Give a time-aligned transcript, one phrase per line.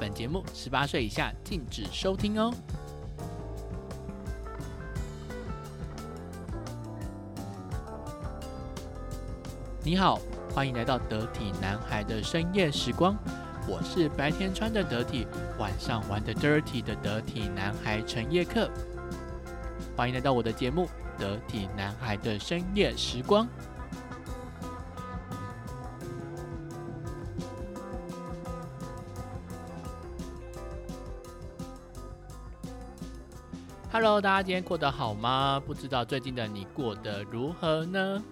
[0.00, 2.50] 本节目十八岁以下禁止收听哦。
[9.84, 10.18] 你好，
[10.54, 13.14] 欢迎来到得体男孩的深夜时光。
[13.68, 15.26] 我是白天穿的得体，
[15.58, 18.70] 晚上玩的 dirty 的得体男孩陈叶克。
[19.94, 20.88] 欢迎来到我的节目
[21.20, 23.46] 《得体男孩的深夜时光》。
[34.02, 35.60] Hello，大家今天过得好吗？
[35.60, 38.24] 不知道最近的你过得如何呢？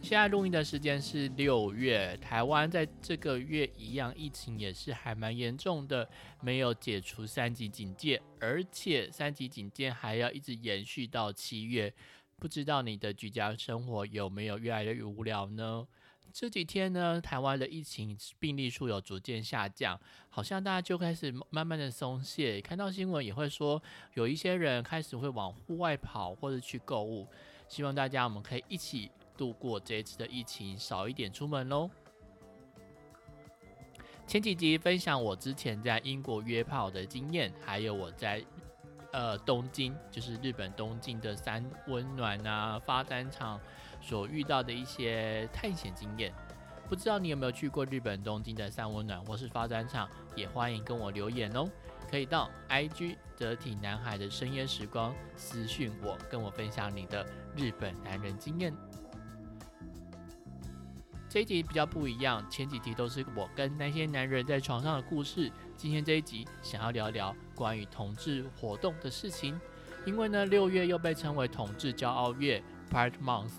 [0.00, 6.08] 现在录音的时间是六月，台湾在这个月一样疫情也是还蛮严重的，
[6.40, 11.92] 没有解除三级警戒，而且三级警戒还要一直延续到七月。
[12.38, 15.84] 不知道你的居家生活有没有越来越无聊呢？
[16.34, 22.60] 这几天呢，台湾的疫情病例数有逐渐下降，好像大家就开始慢慢的松懈。
[22.60, 23.80] 看到新闻也会说，
[24.14, 27.26] 有一些人开始会往户外跑或者去购物。
[27.68, 29.10] 希望大家我们可以一起。
[29.36, 31.90] 度过这一次的疫情，少一点出门喽。
[34.28, 38.44] 前几集分享我之前在英国约炮的经验，还有我在
[39.12, 43.60] 呃东京，就是日本东京的三温暖啊发展场
[44.06, 46.30] 所遇到的一些探险经验。
[46.86, 50.06] 不知道你有没有去过日本东京的三温暖或是发展场？
[50.36, 51.66] 也欢迎跟我留言哦。
[52.10, 58.72] 可以到 IG 得体男孩的深夜时光私讯我，跟我分享你的日本男人经验。
[61.26, 65.50] 这一集比较不一样，前几集都是我跟那些男人在床上的故事。
[65.76, 69.58] 今天这一集想要聊聊关于同志活动的事情，
[70.04, 73.50] 因为呢六月又被称为同志骄傲月 （Pride Month），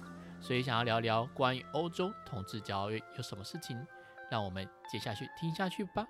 [0.46, 3.76] 所以想要聊聊关于欧洲同志骄傲月有什么事情。
[4.30, 6.08] 让我们接下去听下去吧。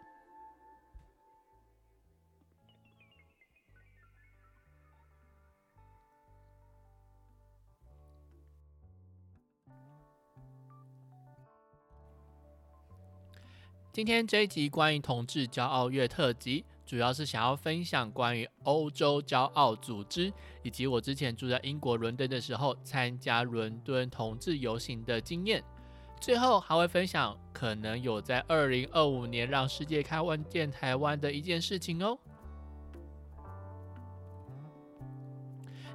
[13.92, 20.32] 今天这一集关于同志骄傲月特辑，主要是想要分享关于欧洲骄傲组织，
[20.62, 25.64] 以及我之前住在英国伦敦的时候参加伦敦同志游行的经验。
[26.22, 32.18] 最后还会分享可能有在二零二五年让世界看见台湾的一件事情哦。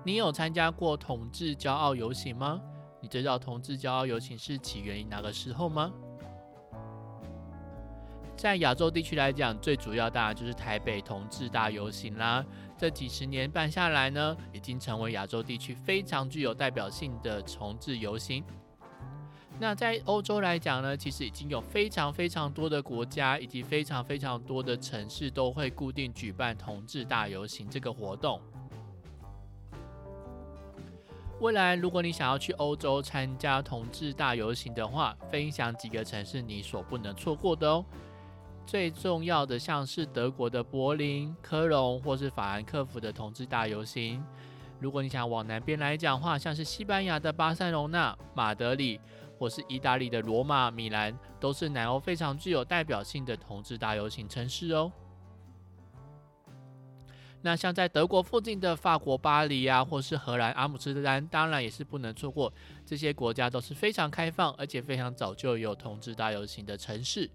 [0.04, 2.60] 你有参加过同志骄傲游行吗？
[3.00, 5.92] 你知道同志骄傲游行是起源于哪个时候吗？
[8.40, 12.42] 在亚洲地区来讲，最主要当然就是台北同志大游行啦。
[12.78, 18.42] 这几十年办下来呢，已经成为亚洲地区非常具有代表性的同志游行。
[19.58, 28.40] 那在欧洲来讲呢，其实已经有非常非常多的国家以及非常非常多的城市都会固定举办同志大游行这个活动。
[31.40, 37.84] 未来如果你想要去欧洲参加同志大游行的话，分享几个城市你所不能错过的哦。
[38.70, 44.24] 最重要的像是德国的柏林、科隆，或是法兰克福的同志大游行。
[44.78, 49.00] 如果你想往南边来讲话，像是西班牙的巴塞隆纳、马德里，
[49.36, 54.92] 或是意大利的罗马、米兰，都是南欧非常具有代表性的同志大游行城市哦。
[57.42, 62.52] 那像在德国附近的法国巴黎啊，或是荷兰阿姆斯特丹，当然也是不能错过。
[62.86, 67.28] 这些国家都是非常开放，而且非常早就有同志大游行的城市。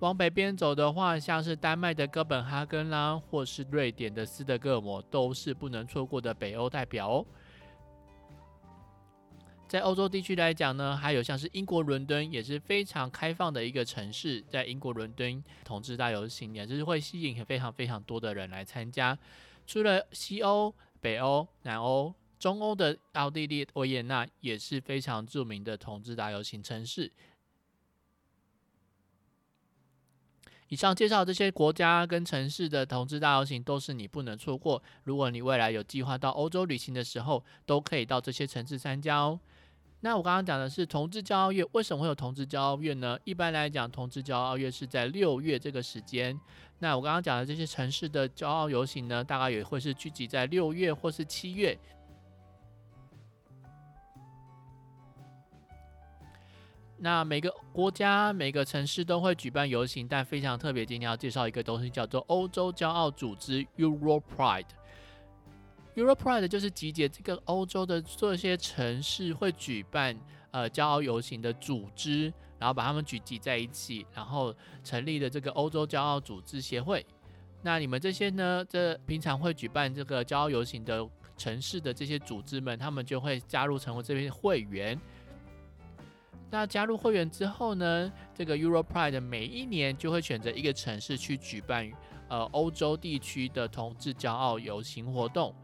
[0.00, 7.26] 往北边走的话，像是丹麦的哥本哈根啦，或是瑞典的斯德哥尔摩，都是不能错过的北欧代表哦。
[9.66, 14.40] 在欧洲地区来讲呢，还有像是英国伦敦，也是非常开放的一个城市。
[14.42, 19.18] 在英国伦敦，同志大游行也是会吸引非常非常多的人来参加。
[19.66, 27.10] 除了西欧、北欧、南欧、中欧的奥地利维也纳，也是非常著名的同志大游行城市。
[30.68, 34.82] 以上介绍这些国家跟城市的同志大游行都是你不能错过。
[35.04, 39.38] 如果你未来有计划到欧洲旅行的时候，都可以到这些城市参加哦。
[40.00, 43.18] 那我刚刚讲的是同志骄傲月，为什么会有同志骄傲月呢？
[43.24, 46.38] 一般来讲，同志骄傲月是在六月这个时间。
[46.80, 51.76] 那我刚刚讲的这些城市的骄傲游行呢，大概也会是聚集在六月或是七月。
[56.98, 64.64] 那每个国家、每个城市都会举办游行，但非常特别，今天要介绍一个东西，叫做欧洲骄傲组织 （Euro Pride）。
[65.94, 70.18] Euro Pride 就是集结这个欧洲的这些城市会举办
[70.50, 72.32] 呃骄傲游行的组织。
[72.58, 77.04] 然后把他们聚集在一起，然后成立了这个欧洲骄傲组织协会。
[77.60, 81.06] 那你们这些呢，这平常会举办这个骄傲游行的
[81.36, 84.98] 城市的这些组织们，他们就会加入成为这边会员。
[86.50, 91.90] 那加入会员之后呢，这个 Euro Pride 每一年就会选择一个城市去举办
[92.28, 95.54] 呃欧洲地区的同志骄傲游行活动，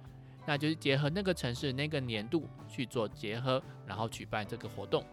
[0.45, 5.05] 那就是结合那个城市那个年度去做结合，然后举办这个活动。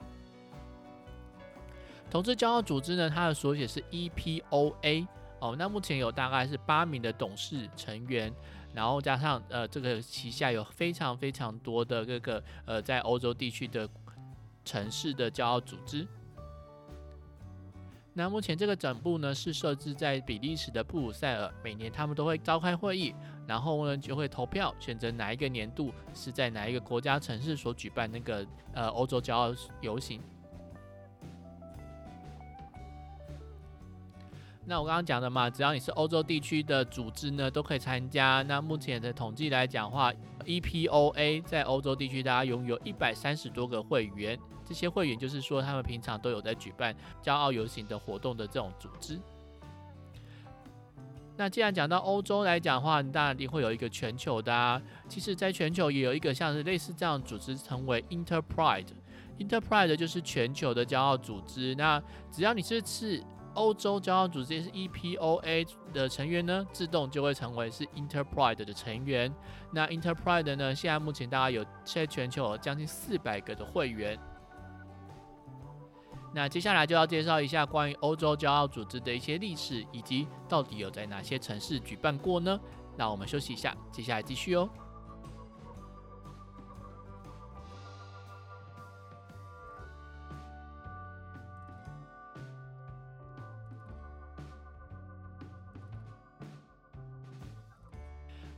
[2.09, 5.07] 同志骄傲组织呢，它的缩写是 EPOA
[5.39, 5.55] 哦。
[5.55, 8.33] 那目前有大概是八名的董事成员，
[8.73, 13.87] 然后加上呃这个旗下有非常非常多的这个呃在欧洲地区的
[14.69, 16.07] 城市的骄傲组织。
[18.13, 23.15] 那目前这个总部呢是设置在比利时的布鲁塞尔，每年他们都会召开会议，
[23.47, 30.21] 然后呢就会投票选择哪一个年度是在哪一个国家城市所举办那个呃欧洲骄傲游行。
[34.69, 38.43] 那我刚刚讲的嘛，只要你是欧洲地区的组织呢，都可以参加。
[38.43, 40.13] 那目前的统计来讲的话
[40.45, 44.37] ，EPOA 在欧洲地区，大家拥有一百三十多个会员。
[44.63, 49.19] 这些会员就是说，他们平常都有在举办骄傲游行的活动的这种组织。
[51.35, 54.79] 那既然讲到欧洲来讲的话，当然会有一个全球的啊。
[55.07, 58.85] 其实，在全球也有一个像是类似这样组织，称为 Interpride。
[59.39, 61.73] Interpride 就是全球的骄傲组织。
[61.73, 61.99] 那
[62.31, 63.23] 只要你是是
[63.59, 69.29] 欧洲骄傲组织是 EPOA 的成员呢，自动就会成为是 Interpride 的成员。
[69.69, 74.17] 那 Interpride 呢，现在目前大概有在全球有将近四百个的会员。
[76.33, 82.57] 那接下来就要介绍一下关于欧洲骄傲组织的一些历史，以及到底有在哪些城市举办过呢？
[82.95, 84.69] 那我们休息一下，接下来继续哦。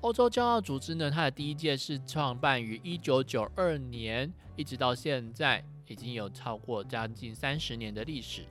[0.02, 8.44] 欧洲骄傲组织呢，它的第一届是创办于一九九二年，一直到现在已经有超过将近三十年的历史。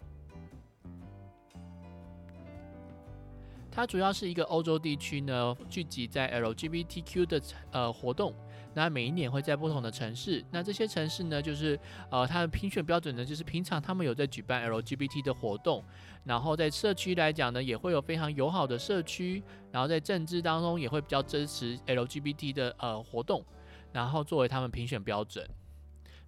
[3.68, 7.42] 它主要是一个欧洲地区呢，聚集在 LGBTQ 的
[7.72, 8.32] 呃活动。
[8.74, 11.78] 那每一年会在不同的城市，那这些城市呢，就是
[12.10, 15.84] 呃，它的评选标准呢，就是平常他们有在举办 LGBT 的活动，
[16.24, 23.44] 然后在社区来讲呢，也会有非常友好的社区，然后在政治当中也会比较支持 LGBT 的呃活动，
[23.92, 25.48] 然后作为他们评选标准。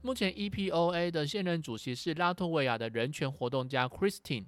[0.00, 4.47] 目前 EPOA 的现任主席是拉脱维亚的人权活动家 Christine。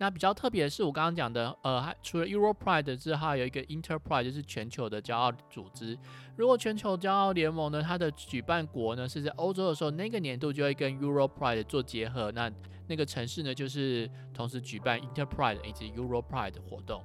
[0.00, 5.94] 那比较特别的是，我刚刚讲的，呃，除了 Euro Pride 之外，还有一个 Inter Pride，就是全球的骄傲组织。
[6.36, 12.32] 如果全球骄傲联盟呢，它的举办国呢是在欧洲的时候，那个年度就会跟 Euro Pride 做结合。
[12.32, 12.50] 那
[12.86, 17.04] 那个城市呢，就是同时举办 Inter Pride 以及 Euro Pride 活动。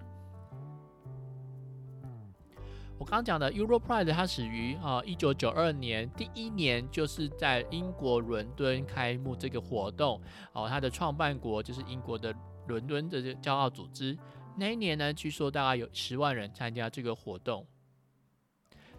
[2.97, 10.21] 我刚刚讲的 Euro Pride，它始于啊一九九二年，第一年就是在英国伦敦开幕这个活动。
[10.53, 12.33] 哦，它的创办国就是英国的。
[12.67, 14.17] 伦敦的这骄傲组织，
[14.57, 17.65] 那一年呢，据说大概有十万人参加这个活动。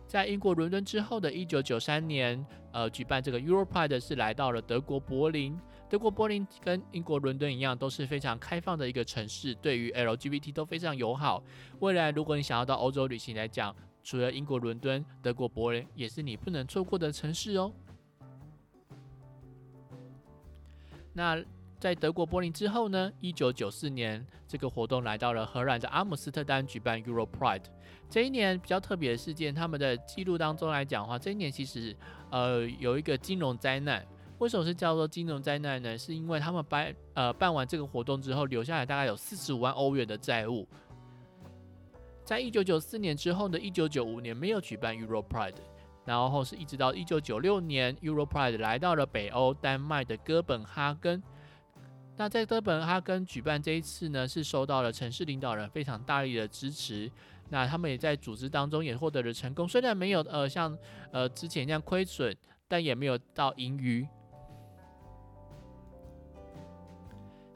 [0.06, 5.58] 在英国伦敦之后的一九九三年，呃，举办这个 Euro Pride 是来到了德国柏林。
[5.88, 11.42] 德国柏林跟英国伦敦一样，都是非常开放的一个城市，对于 LGBT 都非常友好。
[11.80, 13.74] 未来如果你想要到欧洲旅行来讲，
[14.04, 17.72] 除了英国伦敦，德国柏林也是你不能错过的城市哦。
[21.12, 21.44] 那。
[21.78, 27.64] 在德国柏林之后呢，一九九四年这个活动来到了荷兰的阿姆斯特丹举办 Euro Pride。
[28.08, 31.94] 这一年比较特别的事件，他们的记录当中来讲的话，这一年其实
[32.30, 34.04] 呃有一个金融灾难。
[34.38, 35.98] 为什么是叫做金融灾难呢？
[35.98, 40.66] 是因为他们办呃办完这个活动之后，留下来大概有四十五万欧元的债务。
[42.24, 45.54] 在一九九四年之后的一九九五年没有举办 Euro Pride，
[46.04, 51.22] 然后是一直到一九九六年 Euro Pride 来到了北欧丹麦的哥本哈根。
[52.16, 57.10] 那在哥本哈根举办这一次呢，是受到了城市领导人非常大力的支持。
[57.48, 60.76] 那他们也在组织当中也获得了成功，虽然没有呃像
[61.12, 62.34] 呃之前一样亏损，
[62.66, 64.06] 但也没有到盈余。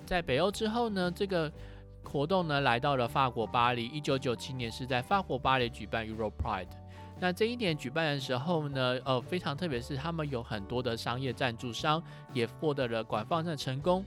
[0.06, 1.50] 在北欧之后呢，这个
[2.04, 3.86] 活动呢来到了法国巴黎。
[3.86, 6.68] 一九九七年是在法国巴黎举办 Euro Pride。
[7.18, 12.02] 那这一年举办的时候呢，呃非常特别是他们有很多的商业赞助商，
[12.32, 14.04] 也获得了广泛的成功。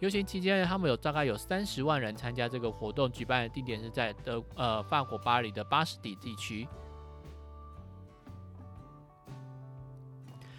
[0.00, 6.68] 游行期间，他们有大概有三十万人参加这个活动，举办的地点是在德呃法国巴黎的巴士底地区。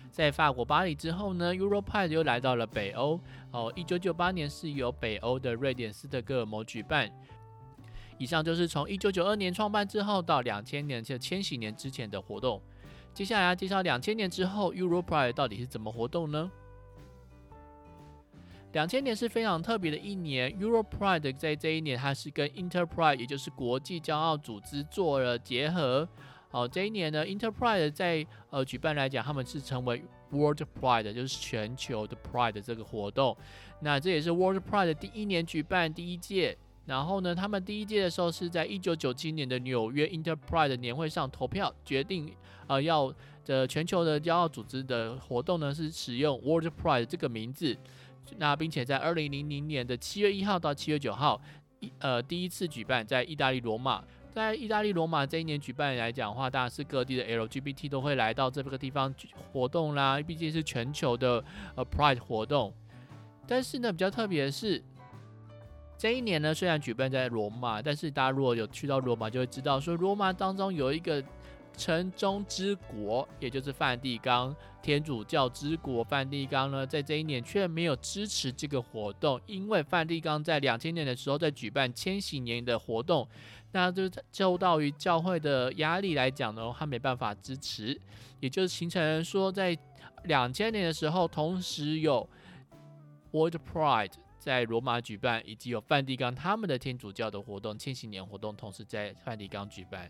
[0.10, 3.20] 在法国巴黎之后呢，Europride 又来到了北欧。
[3.52, 7.12] 哦，一九九八年是由北欧的瑞典斯德哥尔摩举办。
[8.18, 12.62] 以上就是从一九九二年创办之后到两千年，就千禧年之前的活动。
[13.14, 16.50] 接下来介绍两千年之后 Europride 到底是怎么活动呢？
[18.76, 26.06] 两千年是非常特别的一年，Europride 在这一年它是跟 Interpride，也就是国际骄傲组织做了结合。
[26.52, 33.38] 好，这一年呢，Interpride 在呃举办来讲，他们是成为 World Pride，就是全球的 Pride 这个活动。
[33.80, 36.58] 那这也是 World Pride 第一年举办第一届。
[36.86, 42.30] 然后呢，他们第一届的时候是在一九九七年的纽约 Interpride 年会上投票决定，
[42.68, 43.12] 呃，要
[43.46, 47.76] 的全球的骄傲组织的活动呢是使用 World Pride 这个名字。
[48.38, 51.42] 那并且在二零零零年的七月一号到七月九号，
[51.80, 54.04] 一呃第一次举办在意大利罗马。
[54.32, 59.14] 在意大利罗马这一年举办来讲的话，当然是各地的 LGBT 都会来到这个地方
[59.52, 61.44] 活动啦，毕竟是全球的
[61.76, 62.74] 呃 Pride 活动。
[63.48, 64.84] 但是呢，比较特别的是。
[65.98, 71.24] 这一年呢，虽然举办在罗马，但是大家如果有去到罗马，就会知道说，罗马当中有一个
[71.76, 76.04] 城中之国，也就是梵蒂冈天主教之国。
[76.04, 83.28] 梵蒂冈呢，在这一年却没有支持这个活动，因为梵蒂冈在两千年的时候在举办千禧年的活动，
[83.72, 88.00] 那就受到于教会的压力来讲呢，他没办法支持，
[88.40, 89.78] 也就是形成说，在
[90.24, 92.28] 两千年的时候，同时有
[93.32, 94.14] World Pride。
[94.38, 100.08] 在罗马举办，以及有梵蒂冈他们的天主教的活动，千禧年活动同时在梵蒂冈举办。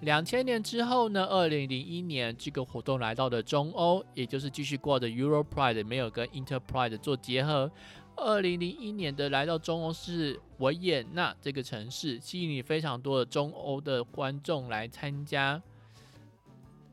[0.00, 1.24] 两千年之后呢？
[1.24, 7.70] 二零零一年这个活动来到了中欧，也就是继续过的 Euro Pride 没有跟 Inter Pride 做结合。
[8.14, 15.60] 二零零一年的来到中欧是维也纳这个城市，吸引非常多的中欧的观众来参加。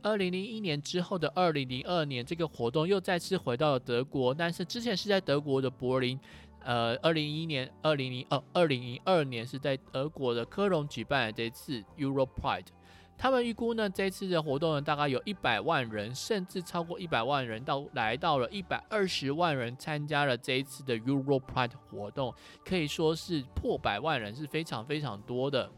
[0.02, 6.18] 二零零一年之后的二零零二年，这个活动又再次回到了德国，但是之前是在德国的柏林。
[6.66, 12.68] 呃，二零一一年、二零零二、二零零二年是在德国的科隆举办的这次 Euro Pride。
[13.18, 22.34] 他们预估呢，这次的活动呢，大概有一百万人，甚至超过一百万人，到来到了一百二十万人参加了这一次的 Euro Pride 活动，
[22.66, 25.72] 可以说是破百万人，是非常非常多的。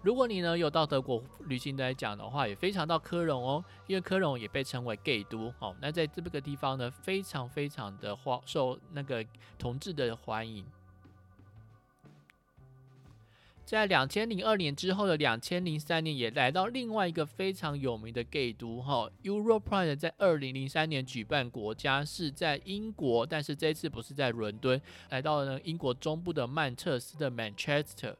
[0.00, 5.74] 如果你呢有到德国旅行来讲的话，也非常到科隆哦，因为科隆也被称为 gay 都哦。
[5.80, 8.16] 那在这个地方呢，非常非常的
[8.46, 9.26] 受那个
[9.58, 10.64] 同志的欢迎。
[13.68, 28.14] 在两千零二年之后的两千零三年，也来到另外一个非常有名的 gay 都哈，Euro Pride 在二零零三年举办，国家是在英国，但是这次不是在伦敦，来到了英国中部的曼彻斯特 Manchester。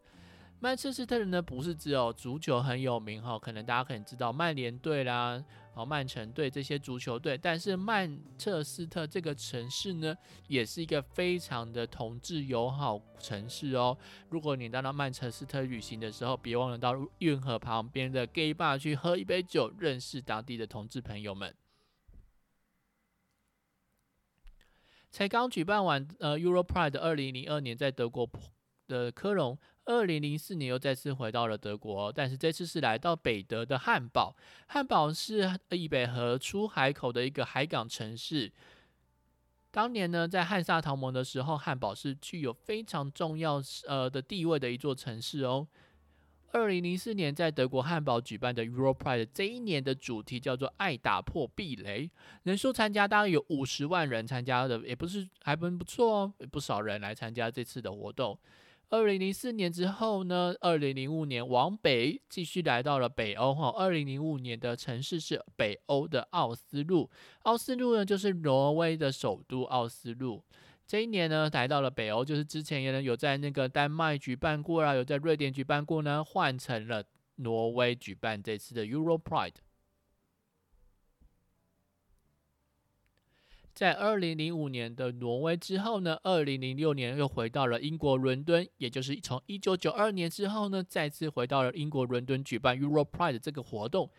[0.60, 5.40] 曼彻斯特人呢，不是只有足球很有名哈，可能大家可能知道曼联队啦，
[5.72, 10.16] 哦曼城队这些足球队，但是曼彻斯特这个城市呢，
[10.48, 13.96] 也是一个非常的同志友好城市哦。
[14.30, 21.54] 如果你到到曼彻斯特旅行的时候，别忘了到运河旁边的 gay bar 去喝一杯酒，认识当地的同志朋友们。
[25.12, 28.28] 才刚举办完呃 Euro Pride 二零零二年在德国
[28.88, 29.56] 的科隆。
[29.88, 34.36] 二零零四年又再次回到了德国，但是这次是来到北德的汉堡。
[34.66, 38.52] 汉堡是易北河出海口的一个海港城市。
[39.70, 45.66] 当年呢，在汉萨同盟的时候，汉堡是具有非常重要呃的地位的一座城市哦。
[46.52, 52.10] 二零零四年在德国汉堡举办的 Euro Pride，这一年的主题叫做“爱打破壁垒”，
[52.44, 58.38] 人数参加大概有五十万人参加的，也不是还不不错哦，不少人来参加这次的活动。
[58.90, 60.54] 二零零四年之后呢？
[60.60, 63.68] 二零零五年往北继续来到了北欧哈。
[63.76, 70.42] 二零零五年的城市是北欧的奥斯陆，奥斯陆呢就是挪威的首都奥斯陆。
[70.86, 77.04] 这一年呢来到了北欧，就是之前有有在那个丹麦举办过啊，有在瑞典举办过呢，换成了
[77.36, 79.56] 挪威举办这次的 Euro Pride。
[83.78, 94.10] 在二零零五年的挪威之后呢，二零零六年又回到了英国伦敦，也就是从一九九二年之后呢，再次回到了英国伦敦举办 Euro Pride 这个活动。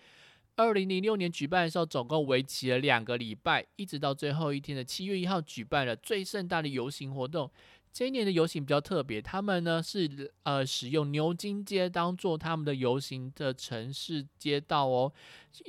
[0.56, 7.52] 二零零六年举办的时候，总共为期了两个礼拜，一直到最后一天的七月一号，举办了最盛大的游行活动。
[7.92, 15.12] 这一年的游行比较特别，他们呢是呃使用牛津街当做他们的游行的城市街道哦。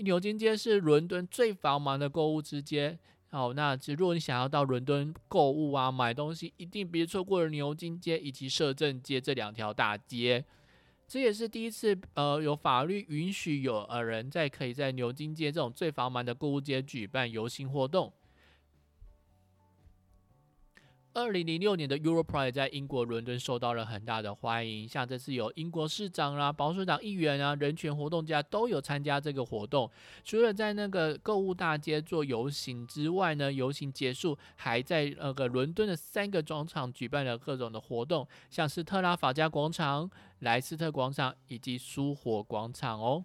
[0.04, 2.96] 牛津街是伦敦最繁忙的购物之街。
[3.32, 10.44] 好，那其实如果你想要到伦敦购物啊、买东西，一定别错过了牛津街以及摄政街这两条大街。
[11.06, 18.12] 这也是第一次，呃，有法律允许有呃人在可以在牛津街这种最繁忙的购物街举办游行活动。
[21.12, 29.90] 二零零六年的 Euro Pride 在英国伦敦受到了很大的欢迎，像这次有英国市长啦、保守党议员啊、人权活动家都有参加这个活动。
[30.24, 43.24] 除了在那个购物大街做游行之外呢，游行结束还在那个伦敦的三个广场举办了各种的活动，像是特拉法加广场、莱斯特广场以及苏活广场哦。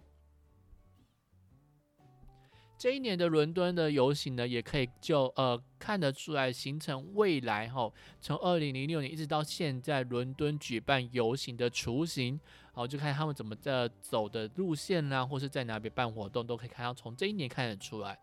[2.78, 7.90] 这一年的伦敦的游行呢，也可以就呃看得出来形成未来哈，
[8.20, 12.38] 从二零零六年一直到现在，伦敦举办游行的雏形，
[12.74, 18.18] 哦，就看他们怎么在走的路线啦，或是在哪边办活动，都可以看到从这一年看得出来。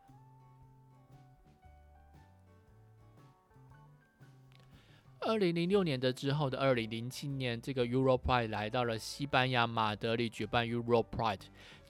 [5.22, 11.42] 二零零六年的之后的二零零七年，这个 Euro Pride 来到了西班牙马德里举办 Euro Pride，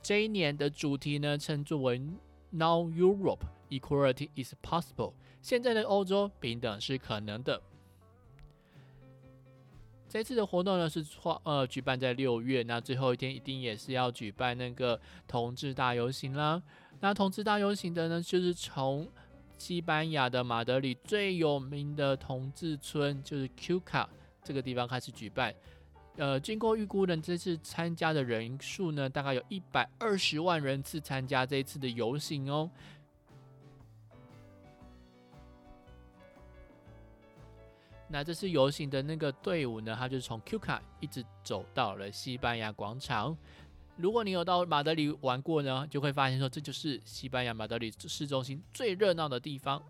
[0.02, 2.02] 这一年的主题呢称作为。
[2.56, 5.14] Now Europe equality is possible。
[5.42, 7.62] 现在的欧洲平等是可能的。
[10.08, 16.62] 这次的活动呢是创呃举办在六月，那最后一天一定也是要举办那个同志大游行啦。
[17.00, 19.10] 那同志大游行的呢，就是从
[19.58, 24.08] 西班牙的马德里最有名的同志村，就是 Q 卡
[24.44, 25.52] 这个地方开始举办。
[26.18, 32.70] 呃，经过预估呢，这次参加的人数呢，大概有一百二十万人次参加这一次的游行哦。
[38.08, 43.36] 那这次游行的那个队伍呢，它就从 Q 卡一直走到了西班牙广场。
[43.98, 49.82] 如果你有到马德里玩过呢，就会发现说，这就是西班牙马德里市中心最热闹的地方。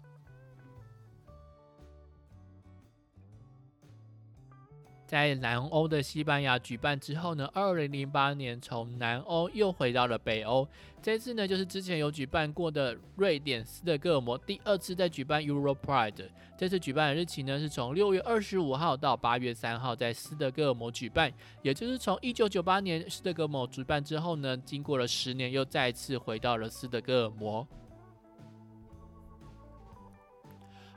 [5.13, 10.67] 在南欧的西班牙举办之后呢，二零零八年从南欧又回到了北欧。
[11.03, 16.25] 这次呢，就是之前有举办过的瑞典斯德哥尔摩第二次在举办 Euro Pride。
[16.57, 21.31] 这次举办的日期呢，是从六月二十五号到八月三号在斯德哥尔摩举办。
[21.61, 27.67] 也就是从一九九八年斯德哥尔摩举办之后呢，经过了十年，又再次回到了斯德哥尔摩。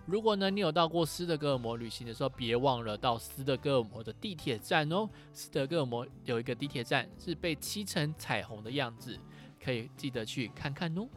[0.07, 5.09] 如果呢，你有到过斯德哥尔摩旅行的时候，别忘了到斯德哥尔摩的地铁站哦。
[5.33, 9.19] 斯德哥尔摩有一个地铁站是被漆成彩虹的样子，
[9.61, 11.09] 可以记得去看看哦。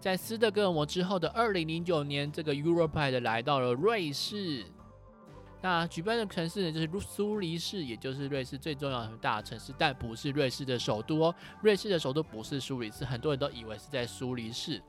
[0.00, 4.64] 在斯德哥尔摩之后的二零零九年，这个 Europe 来到了瑞士。
[5.62, 11.34] 那举办的城市呢，就是苏黎世，也就是瑞士最重要的大城市，但不是瑞士的首都哦。
[11.62, 14.82] 瑞士的首都不是苏黎世，很多人都以为是在苏黎世。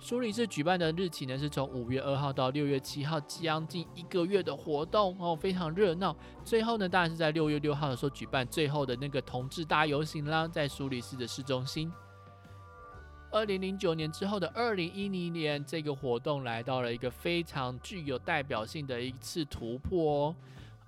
[0.00, 6.16] 苏黎世举办的日期呢，是从五月二号到六月七号，将近一个月的活动哦，非常热闹。
[6.44, 11.92] 最后呢，当然是在六月六号的时候举办最后的那个同志大游行啦，在苏黎世的市中心。
[13.30, 20.36] 二零零九年之后的二零一零年，这个活动来到了一个非常具有代表性的一次突破哦。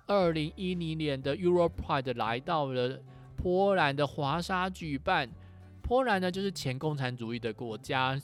[0.07, 2.99] 二零一零年的 Euro Pride 来到了
[3.35, 5.29] 波兰的华沙举办，
[5.83, 8.19] 波兰呢就是前共产主义的国家。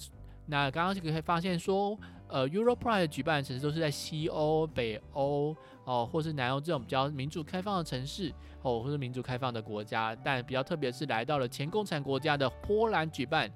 [0.49, 1.97] 那刚刚就可以发现说，
[2.29, 10.15] 呃，Euro Pride 举办的城市都是在西欧、北欧哦，或是南欧这种比较民主开放的城市哦，或是民主开放的国家。
[10.15, 13.51] 但比较特别是来到了前共产国家的波兰举办。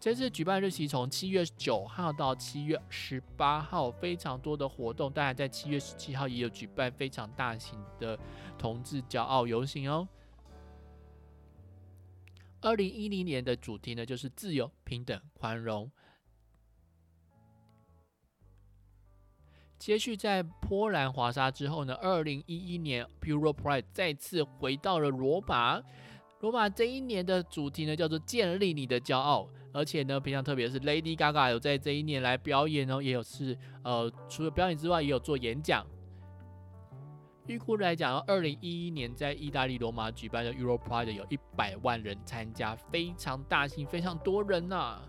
[0.00, 5.12] 这次举办日期从七月九号到七月十八号，非常多的活动。
[5.12, 8.18] 当然，在七月十七号也有举办非常大型的
[8.58, 10.08] 同志骄傲游行哦。
[12.62, 15.90] 二零一零年的主题呢，就是自由、平等、宽容。
[19.82, 25.82] 接续在波兰华沙之后呢，二零一一年 Euro Pride 再次回到了罗马。
[26.38, 35.84] 罗马这一年的主题呢叫做建立你的骄傲，而且呢平常特别是 Lady Gaga 有在这一年来表演哦，也有是呃除了表演之外也有做演讲。
[37.48, 45.02] 预估来讲，二零一一年在意大利罗马举办的 Euro Pride 有一百万人参加，非常大型，非常多人呐。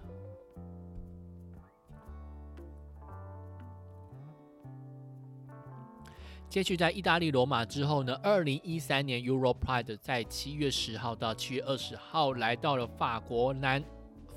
[6.53, 13.83] 接续在意大利罗马之后呢，二零一三年 Euro Pride 在七月十号到七月二十号来到了法国南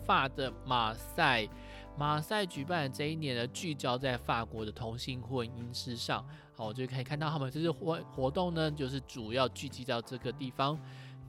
[0.07, 1.47] 法的马赛。
[1.95, 6.27] 马赛举办的这一年呢，聚焦在法国的同性婚姻之上。
[6.55, 10.81] 好，我就可以看到他们这次活活动呢，就是主要聚集到这个地方。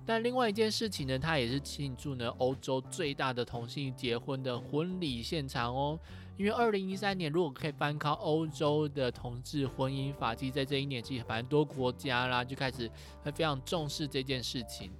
[0.05, 5.99] 但另外一件事情呢，它也是庆祝呢欧洲最大的同性结婚的婚礼现场哦。
[6.37, 12.89] 因为二零一三年如果可以翻看欧洲的同志婚姻法，其实在这一年其实蛮多国家啦就开始
[13.23, 14.91] 会非常重视这件事情。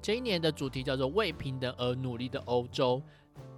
[0.00, 3.02] 这一年的主题叫做“为平等而努力的欧洲”。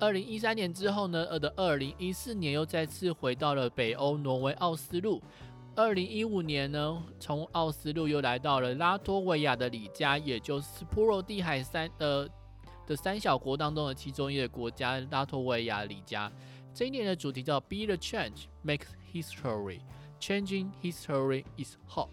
[0.00, 5.22] 二零一三年之后呢，呃的二零一四年又再次回到了北欧挪威奥斯陆。
[5.76, 12.28] 二零一五年呢，从奥斯陆又来到了拉脱维亚的里加，也就是波罗的海三呃
[12.86, 16.30] 的三小国当中的其中一个国家——拉脱维亚里加。
[16.72, 19.80] 这一年的主题叫 “Be the Change, Make History,
[20.20, 22.08] Changing History is Hot”。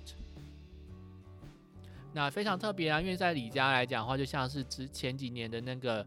[2.14, 6.06] 那非常特别啊，因为在里加来讲的话，就像是之前几年的那个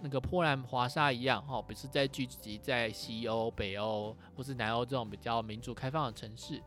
[0.00, 6.62] 那个波兰华沙一样，哈，不是在聚集在西欧、北欧或是南欧这种比较民主开放的城市。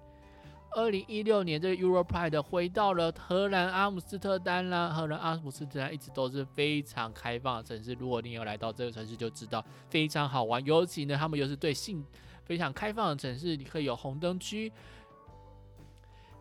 [0.75, 4.89] 二零一六年，这个 Euro Pride 回到了荷兰阿姆斯特丹啦。
[4.89, 10.63] 荷兰阿姆斯特丹一直都是非常开放的城市，如果你有来到这个城市，就知道非常好玩。
[10.65, 12.05] 尤其呢，他们又是对性
[12.43, 14.69] 非常开放的城市，你可以有红灯区。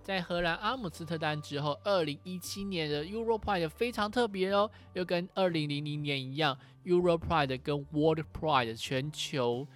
[0.03, 9.69] 在荷兰阿姆斯特丹之后，二零一七年的 Euro Pride 非常特别哦，又跟二零零零年一样，Euro Pride 跟 World Pride 全球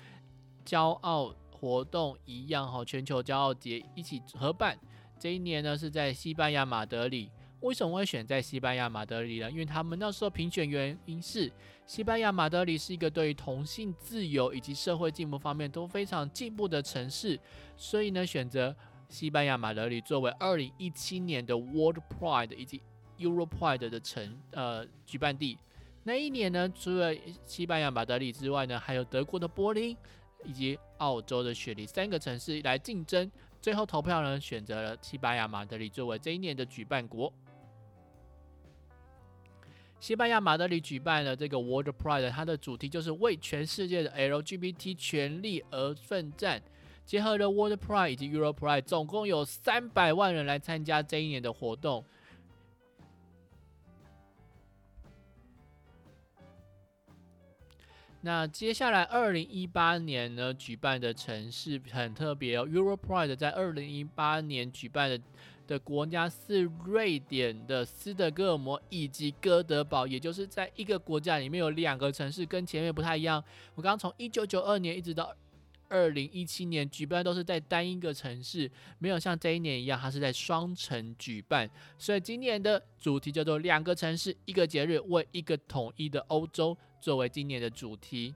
[0.66, 1.32] 骄傲。
[1.60, 4.78] 活动一样哈，全球骄傲节一起合办。
[5.18, 7.30] 这一年呢是在西班牙马德里。
[7.60, 9.50] 为什么会选在西班牙马德里呢？
[9.50, 11.50] 因为他们那时候评选原因是
[11.86, 17.36] 西班牙马德里是一个对于同性自由以及社会进步方面都非常进步的城市，
[17.76, 18.72] 所以呢选择
[19.08, 22.80] 西班牙马德里作为二零一七年的 World Pride 以及
[23.18, 25.58] Euro Pride 的城呃举办地。
[26.04, 27.12] 那一年呢，除了
[27.44, 29.96] 西班牙马德里之外呢，还有德国的柏林。
[30.44, 37.32] 以及澳洲的雪梨三个城市来竞争，最后投票呢选择了西班牙马德里作为这一年的举办国。
[40.00, 46.62] 西班牙马德里举办了这个 World Pride，它的主题就是为全世界的 LGBT 权利而奋战。
[47.04, 52.04] 结合了 World Pride 以及 Euro Pride，总共有三百万人来参加这一年的活动。
[58.22, 65.20] 那接下来，二零一八年呢举办的城市很特别哦，Euro Pride 在二零一八年举办的
[65.68, 73.42] 的国家是瑞典的斯德哥尔摩以及哥德堡，也就是在一个国家里面有两个城市，跟前面不太一样。
[73.74, 75.32] 我刚刚从一九九二年一直到
[75.88, 81.68] 二零一七年举办都是在单一个城市，没有像这一年一样，它是在双城举办。
[81.96, 86.76] 所以今年的主题叫做两个城市一个节日，为一个统一的欧洲。
[87.00, 88.34] 作为今年的主题，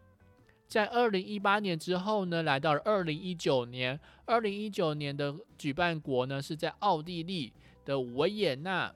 [0.68, 3.98] 在二零一八年之后呢，来到了二零一九年。
[4.24, 7.52] 二零一九年的举办国呢是在奥地利
[7.84, 8.94] 的维也纳，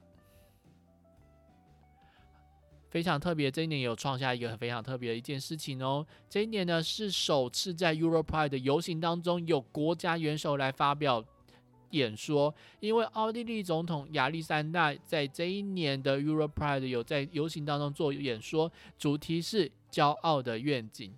[2.97, 3.51] 非常特别。
[3.51, 6.07] 这一年有创下一个非常特别的一件事情哦。
[6.31, 11.23] 这一年呢是首次在 Euro Pride 的游行当中，有国家元首来发表。
[11.91, 21.13] 演说，因为奥地利总统亚历山大在这一年的 Euro Pride 有在游行当中做演说，主题是骄傲的愿景，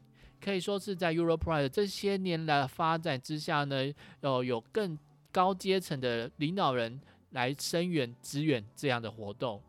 [0.45, 4.99] 可以说是在 Euro Pride 这些年来发展之下呢，呃，有更
[5.31, 9.63] 高阶层的领导人来声援支援这样的活动。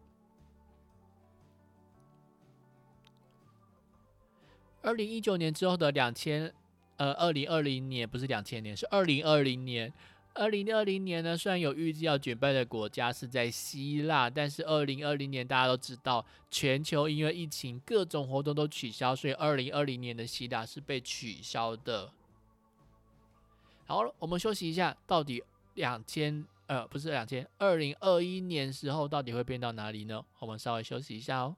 [4.81, 6.53] 二零一九年之后的两千，
[6.97, 9.91] 呃，二零二零年不是两千年，是二零二零年。
[10.35, 22.11] 二零二零年呢，虽然有预计要举办的国家是在希腊，但是二零二零年大家都知道，全球因为疫情各种活动都取消，所以二零二零年的希腊是被取消的。
[23.85, 30.23] 好了，我们休息一下，到底两千呃不是两千，二零二一年时候到底会变到哪里呢？
[30.37, 31.55] 我们稍微休息一下哦。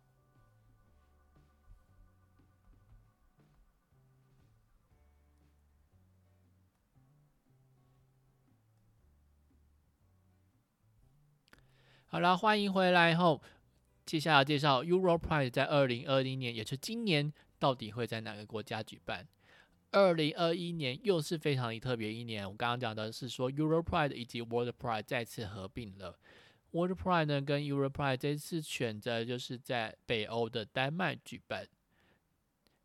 [12.14, 13.42] 好了，欢迎回来后，
[14.06, 19.26] 接下来介绍 Euro Pride 在二零二零年，也是今年，到底会在哪个国家举办？
[19.92, 22.46] 二零二一年又是非常特别一年。
[22.46, 26.20] 我刚刚讲的是说 Euro Pride 以及 World Pride 再次合并了。
[26.72, 31.66] World Pride 呢跟 Euro Pride 这次选择就是在北欧的丹麦举办。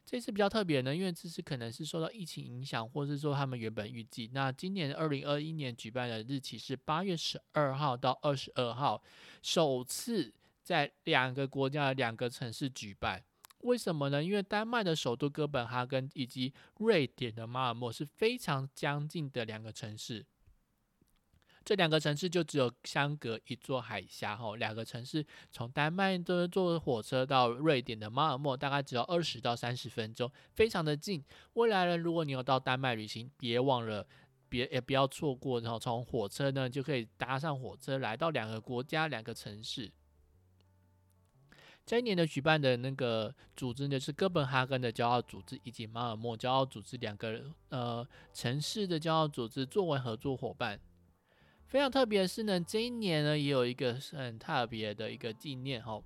[0.06, 9.02] 这次比较特别呢，因为这次可能是受到疫情影响，或是说他们原本预计，那今年二零二一年举办的日期是八月十二号到二十二号，
[9.42, 13.20] 首次在两个国家的两个城市举办。
[13.62, 14.22] 为什么呢？
[14.22, 20.24] 因为丹麦的首都哥本哈根以及瑞典的马尔默是非常将近的两个城市。
[21.66, 31.24] 这两个城市就只有相隔一座海峡哈，两个城市从丹麦的坐火车到瑞典的马尔默大概只要二十到三十分钟，非常的近。
[31.54, 34.06] 未来呢，如果你有到丹麦旅行，别忘了
[34.48, 39.90] 别也不要错过，然后从火车呢就可以搭上火车来到两个国家两个城市。
[41.84, 50.78] 这一年的举办的那个组织呢是哥本哈根的骄傲组织以及马尔默骄傲组织两个呃城市的骄傲组织作为合作伙伴。
[51.68, 56.00] 非常特别的是呢，这一年呢也有一个很特别的一个纪念哈。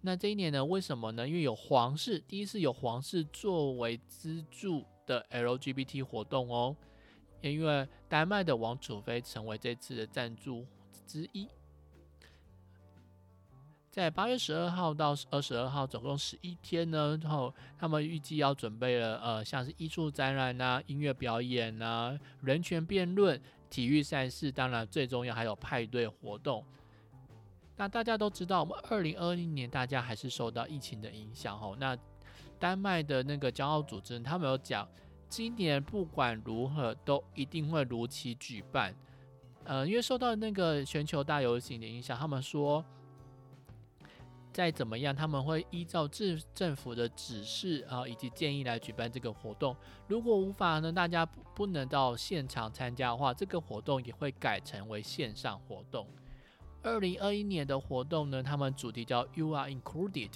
[0.00, 1.26] 那这一年呢，为什么呢？
[1.26, 6.76] 因为有皇室，第一次有皇室作为资助的 LGBT 活动哦。
[7.40, 10.66] 因为丹麦的王储妃成为这次的赞助
[11.06, 11.46] 之一。
[13.90, 17.18] 在八月十二号到二十二号，总共十一天呢。
[17.22, 23.40] 然后他们预计要准备了呃，像是艺术展览啊、音乐表演啊、人权辩论。
[23.74, 26.64] 体育赛事当然最重要，还有派对活动。
[27.76, 31.76] 那大家都知道，我们二零二零年大家还是受到疫情的影响哦。
[31.80, 31.98] 那
[32.56, 34.88] 丹麦的那个骄傲组织，他们有讲，
[35.28, 38.94] 今年不管如何都一定会如期举办。
[39.64, 42.84] 呃，因为受到那个全球大游行的影响，他们说。
[44.54, 49.76] 再怎么样，他们会依照政政府的指示啊以及建议来举办这个活动。
[50.06, 56.06] 如果无法呢，大家不能到现场参加的话，这个活动也会改成为线上活动。
[56.84, 60.30] 二零二一年的活动呢，他们主题叫 “You Are Included”。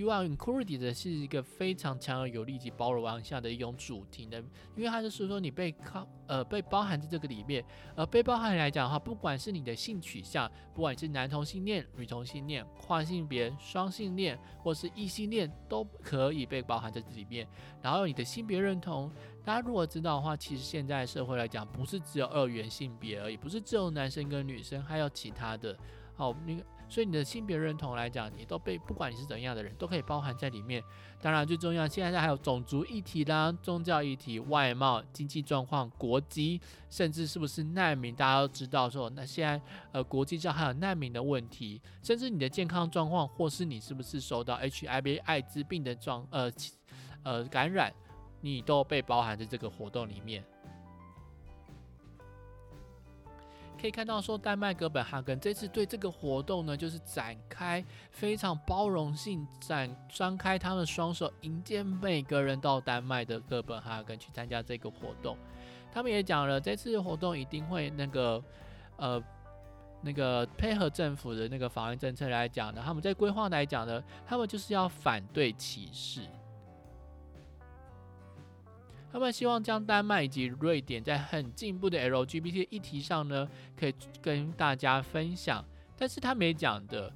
[0.00, 4.38] You are included 是一个非常强而有力及包容往下的一种主题的，
[4.74, 7.62] 因为它就是说你被靠呃被包含在这个里面，
[7.94, 17.46] 而被包含来讲的话，不管是你的性取向，不管是男同性恋、女同性恋、跨性别、双性恋或是异性恋，都可以被包含在这里面。
[17.82, 19.12] 然后你的性别认同，
[19.44, 25.76] 大家如果知道的话，其实现在社会来讲，不是只有二元性别而已，不是只有男生跟女生，还有其他的。
[26.14, 26.64] 好，那个。
[26.90, 30.82] 所以你的性别认同来讲，你都被不管你是怎样的人，都可以包含在里面。
[31.22, 46.50] 当然最重要，现在还有种族议题啦、宗教议题、外貌、经济状况、国籍，甚至是不是难民，大家都知道说，那现在呃国际上还有难民的问题，甚至你的健康状况，或是你是不是受到 HIV 艾滋病的状呃
[47.22, 47.92] 呃感染，
[48.40, 50.44] 你都被包含在这个活动里面。
[53.80, 65.38] 可以看到，说丹麦哥本哈根这次对这个活动呢，就是展开非常包容性，展张开他们双手，迎接每个人到丹麦的哥本哈根去参加这个活动。
[65.92, 68.44] 他们也讲了，这次活动一定会那个
[68.96, 69.22] 呃
[70.02, 76.20] 那个配合政府的那个防疫政策来讲呢，他们在规划来讲呢，他们就是要反对歧视。
[79.12, 85.64] 他们希望将丹麦以及瑞典在很进步的 LGBT 议题上呢，可以跟大家分享。
[85.96, 87.12] 但是他没讲的，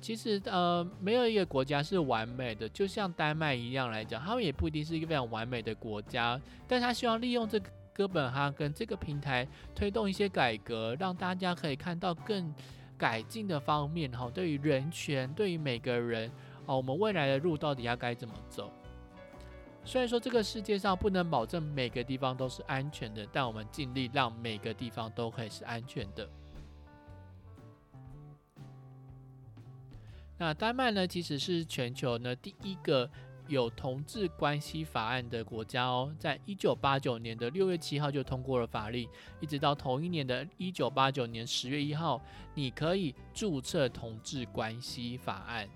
[0.00, 6.40] 其实呃，没有一个国家是完美的，就像丹麦一样来讲，他们也不一定是一个非常完美的国家。
[6.66, 12.54] 但他希望利用这个哥本哈根这个平台，推动一些改革，让大家可以看到更
[12.96, 14.10] 改进的方面。
[14.12, 16.30] 哈，对于人权，对于每个人，
[16.64, 18.72] 哦，我们未来的路到底要该怎么走？
[19.84, 26.28] 虽然说这个世界上不能保证每个地方都是安全的，但我们尽力让每个地方都可以是安全的。
[30.38, 33.08] 那丹麦呢，其实是全球呢第一个
[33.48, 39.06] 有同志关系法案的国家哦，在一九八九年的六月七号就通过了法律，
[39.40, 42.20] 一直到同一年的一九八九年十月一号，
[42.54, 45.68] 你可以注册同志关系法案。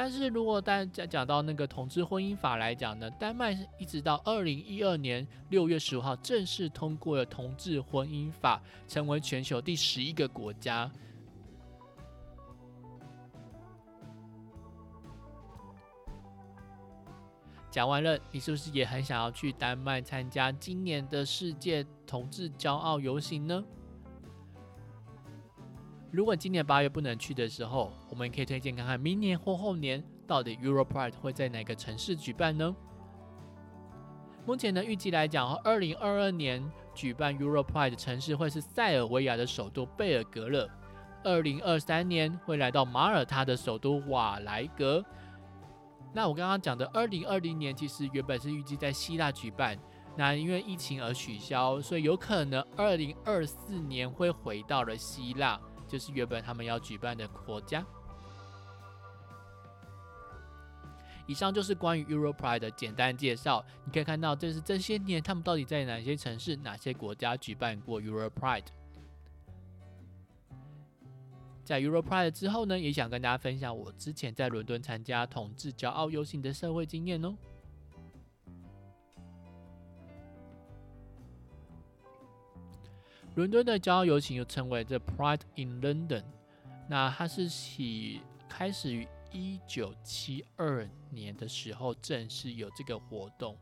[0.00, 10.88] 但是如果大家讲到那个同志婚姻法来讲呢，丹麦一直到二零一二年六月十五号正式通过了同志婚姻法，成为全球第十一个国家。
[17.68, 23.64] 讲完了，你是不是也很想要去丹麦参加今年的世界同志骄傲游行呢？
[26.10, 32.74] 如果今年八月不能去的时候，我们可以推荐看看明年或后年到底 Euro Pride 会在哪个城市举办呢？
[34.46, 40.66] 目前呢，预计来讲，二零二二年举办 Euro Pride 的城市会是塞尔维亚的首都贝尔格勒，
[41.22, 45.04] 二零二三年会来到马耳他的首都瓦莱格。
[46.14, 49.78] 那我刚刚讲的二零二零年，其实原本是预计在希腊举办，
[50.16, 55.60] 那因为疫情而取消，所以有可能二零二四年会回到了希腊。
[55.88, 57.84] 就是原本他们要举办的国家，
[61.26, 63.64] 以上就是关于 Euro Pride 的简单介绍。
[63.84, 68.66] 你可以看到，这是这些年他们到底在哪些城市、哪些国家举办过 Euro Pride。
[71.64, 77.36] 在 Euro Pride 之后呢，也想跟大家分享我之前在伦敦参加统治骄傲游行的社会经验哦。
[83.38, 86.24] 伦敦的骄傲游行又称为 The Pride in London，
[86.88, 93.56] 那它是起开始于一九七二年的时候正式有这个活动。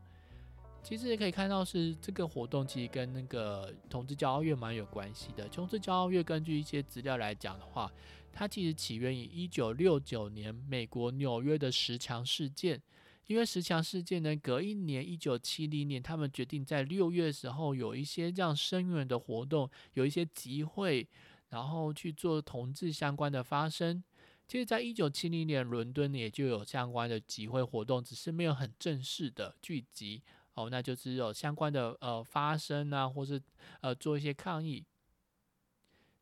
[0.82, 5.46] 其实也可以看到是这个活动其实跟那个同志骄傲月蛮有关系的。
[5.50, 7.92] 同志骄傲月根据一些资料来讲的话，
[8.32, 12.80] 它其实起源于一九六九年美国纽约的十强事件。
[13.26, 21.08] 因为十强事件呢，隔一年，一九七零年，他们决定在六月的时候有一些这样声援的活动，有一些集会，
[21.48, 24.02] 然后去做同志相关的发声。
[24.46, 30.22] 其实，在一九七零年，伦敦也就有相关的集会活动，只是没有很正式的聚集
[30.54, 33.42] 哦，那就只有相关的呃发声啊，或是
[33.80, 34.84] 呃做一些抗议。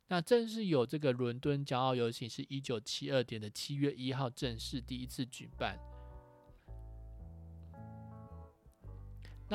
[0.08, 5.78] 那正式有这个伦敦骄傲游行，是一九七二年的七月一号正式第一次举办。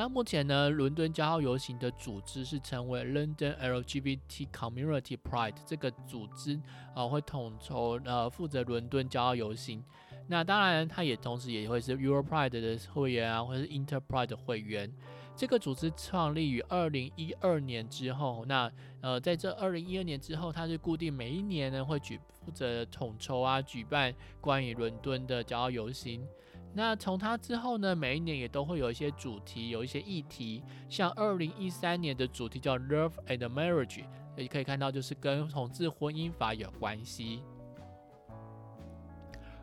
[0.00, 6.58] 那目前呢，伦敦骄傲游行的组织是称为 London LGBT Community Pride 这个组织
[6.94, 9.84] 啊，会统筹呃负责伦敦骄傲游行。
[10.26, 14.90] 那当然，它也同时也会是 Euro Pride 的会员啊，或者是 Inter Pride 的会员。
[15.36, 26.26] 这个组织创立于二零一二年之后，那呃在这二零一二年之后，它是固定每一年呢会举负责统筹啊举办关于伦敦的骄傲游行。
[26.72, 34.04] 那从它之后呢，每一年也都会有一些主题，有一些议题，像二零一三年的主题叫 Love and Marriage，
[34.36, 37.42] 也可以看到就是跟同志婚姻法有关系。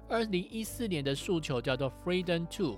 [0.10, 2.78] 二零一四年的诉求叫做 Freedom to，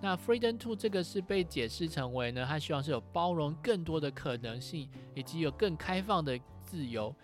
[0.00, 7.14] 那 Freedom to 这个是被解释成为呢，他希望是有包容更多的可能性，以及有更开放的自由。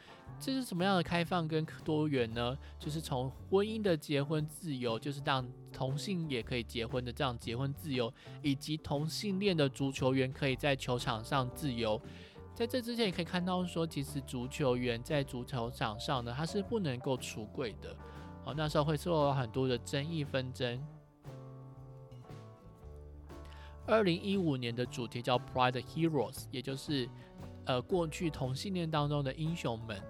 [0.41, 2.57] 这是什么样的开放跟多元呢？
[2.79, 12.01] 就是从婚姻的结婚自由，就是让同性也可以结婚的这样结婚自由，以及同性恋的足球员可以在球场上自由。
[12.55, 17.95] 在这之前也可以看到说，其实足球员在足球场上呢，他是不能够出柜的。
[18.47, 20.83] 哦，那时候会受到很多的争议纷争。
[23.87, 27.09] 二零一五年的主题叫 Pride Heroes，也就是
[27.67, 30.01] 呃过去同性恋当中的英雄们。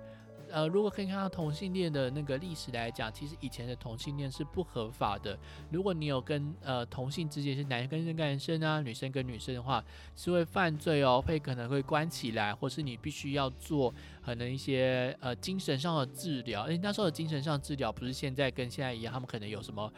[0.53, 5.39] 呃，如果可以看到同性恋的那个历史来讲，其实以前的同性恋是不合法的。
[5.71, 9.85] 如果你有跟呃同性之间是男生跟男生啊，女生跟女生的话，
[10.17, 16.63] 是会犯罪哦，会可能会关起来，或是你必须要做可能一些呃精神上的治疗。
[16.65, 19.93] 诶，那时候的精神上治疗不是现在跟现在一样，他们可能有什么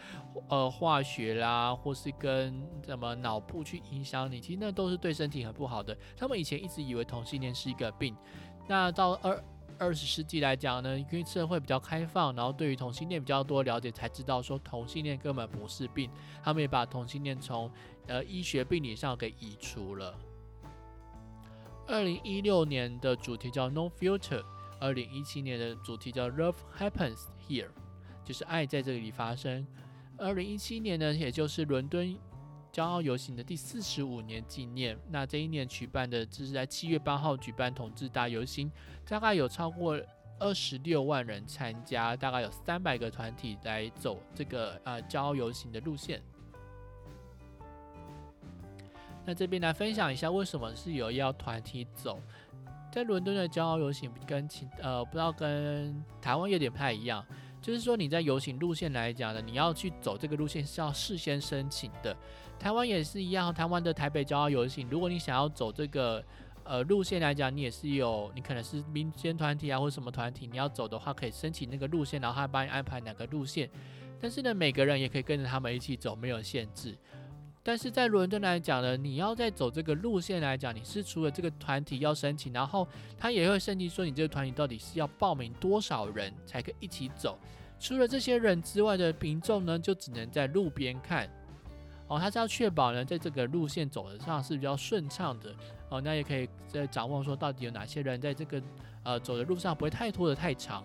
[0.49, 5.97] 呃化学啦，或是跟什么脑部去影响你，其实那都是对身体很不好的。
[6.17, 8.17] 他们以前一直以为同性恋是一个病，
[8.69, 9.43] 那到二。
[9.83, 16.09] 二十世纪来讲呢，因为社会比较开放，然后对于同性恋比较多了解，才知道说同性恋根本不是病。
[16.41, 17.69] 他们也把同性恋从
[18.07, 20.17] 呃医学病理上给移除了。
[21.89, 24.45] 二零一六年的主题叫 No Future，
[24.79, 27.19] 二零一七年的主题叫 Love Happens
[27.49, 27.67] Here，
[28.25, 29.67] 就是爱在这里发生。
[30.17, 32.17] 二零一七年呢，也就是伦敦。
[32.73, 38.73] 骄傲游行的第四十五年纪念，那这一年举办的，这是在七月八号举办同志大游行，
[39.07, 40.01] 大概有超过
[40.39, 46.23] 二十六万人参加，大概有三百个团体来走这个呃骄傲游行的路线。
[49.25, 52.19] 那这边来分享一下，为什么是有要团体走？
[52.91, 57.25] 在伦敦的骄傲游行跟其呃不知道跟台湾有点不太一样，
[57.61, 62.17] 就是说你在游行路线来讲呢，你要去走这个路线是要事先申请的。
[62.63, 66.25] 台湾也是一样，台湾的台北骄傲游行，如果你想要走这个
[66.63, 73.69] 呃路线来讲，你也是有，你可能是民间团体啊，或者什么团体，你要走的话，可以申请那个路线，然后他帮你安排哪个路线。
[74.21, 76.97] 但是呢，每个人也可以跟着他们一起走，没有限制。
[77.65, 82.87] 但是在伦敦来讲呢，你要在走这个路线来讲，你是除了这个团体要申请，然后
[83.19, 87.37] 他也会申请说你这个团体到底是要报名多少人才可以一起走。
[87.81, 91.29] 除了这些人之外的民众呢，就只能在路边看。
[92.13, 95.51] 哦，他是要确保呢，在这个路线走的上是比较顺畅的。
[95.89, 98.63] 哦，那也可以在掌握说，到底有哪些人在这个
[99.03, 100.85] 呃走的路上不会太拖的太长。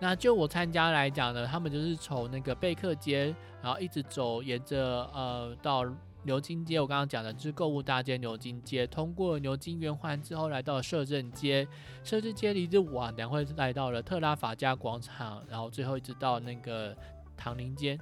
[0.00, 5.84] 那就我参加来讲呢，他们就是从那个贝克街，然后一直走，沿着呃到
[6.24, 6.80] 牛津街。
[6.80, 11.68] 我刚刚讲的就是购物大街牛津街，通过牛津圆环之后，来到摄政街。
[12.02, 16.96] 摄政街离着往，然后来到了特拉法加广场，然后最后一直到那个
[17.36, 17.96] 唐宁街。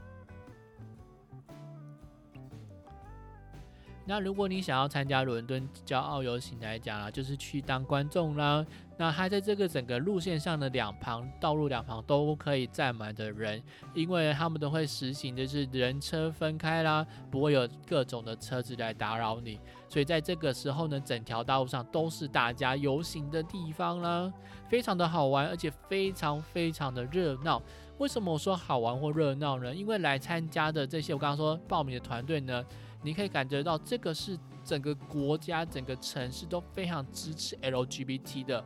[4.06, 8.64] 那如果你想要参加伦敦骄傲游行来讲啊，就是去当观众啦。
[8.96, 13.62] 那它在这个整个路线上的两旁道路两旁都可以站满的人，
[13.94, 19.58] 因为他们都会实行的是人车分开啦，不会有各种的车子来打扰你。
[19.88, 24.30] 所以在这个时候呢，整条道路上都是大家游行的地方啦，
[24.68, 27.62] 非常的好玩，而且非常非常的热闹。
[27.98, 29.74] 为什么我说好玩或热闹呢？
[29.74, 32.64] 因为来参加的这些我刚刚说报名的团队呢，
[33.02, 38.64] 你可以感觉到这个是整个国家、整个城市都非常支持 LGBT 的。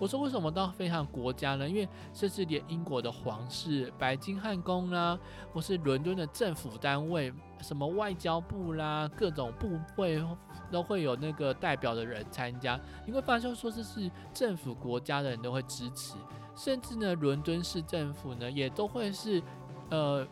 [0.00, 1.68] 我说为什么到非常国家呢？
[1.68, 5.18] 因为甚至连英国的皇室、白金汉宫啦，
[5.52, 10.24] 或是伦敦的政府单位，什么外交部啦，各种部会
[10.70, 12.80] 都会有那个代表的人参加。
[13.04, 16.14] 你会发现说这是政府国家的人都会支持，
[16.54, 19.42] 甚至呢，伦敦市政府呢也都会是
[19.90, 20.24] 呃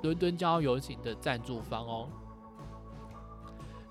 [0.00, 2.08] 伦敦郊游行的赞助方哦。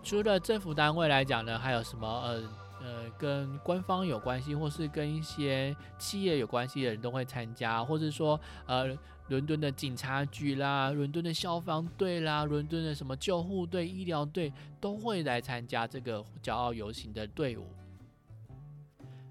[0.03, 2.43] 除了政府单位来讲呢，还有什么呃？
[2.79, 8.95] 呃，跟官方有关系，或是跟一些企业有关系的人都会参加，或者说，呃，
[9.29, 17.65] 伦敦的警察局啦，伦敦的消防队啦，伦敦的什么救护队、医疗队都会来参加这个骄傲游行的队伍。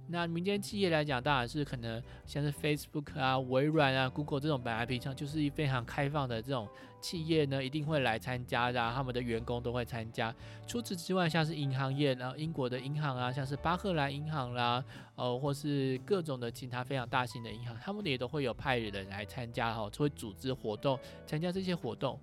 [0.08, 6.68] 那民间企业来讲，当然是可能像是 Facebook 啊、微软啊、Google 这种本来平常就是非常开放的这种
[7.06, 10.34] 企业呢，一定会来参加的，他们的员工都会参加。
[10.66, 14.84] 除此之外，像是银行业，然后英国的银行啊，像是巴赫兰银行啦，
[15.14, 22.18] 呃，或是各种的其他非常大型的银行，他们也都会有派人来参加哈，会组织活动，参加这些活动。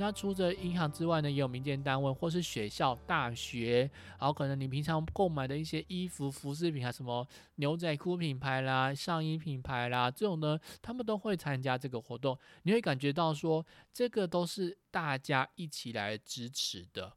[0.00, 12.36] 那除了银行之外呢，也有民间单位或是学校、大学，然后可能你平常购买的一些衣服、服饰品啊，什么牛仔裤品牌啦、上衣品牌啦，这种呢，他们都会参加这个活动。
[12.62, 17.12] 你会感觉到说，这个都是大家一起来支持的。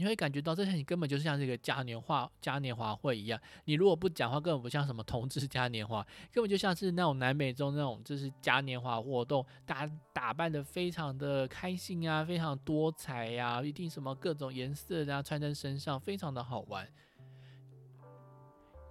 [0.00, 3.40] 你会感觉到，这些你根本就是像这个嘉年华、嘉年华会一样。
[3.64, 16.88] 你如果不讲话，根本不像什么同志嘉年华，根本就像是那种南美洲那种，就是嘉年华活动，大家打扮的非常的开心啊，非常多彩呀，一定什么各种颜色啊穿在身上，非常的好玩。